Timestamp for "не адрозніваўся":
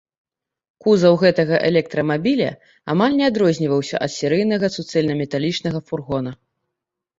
3.21-3.95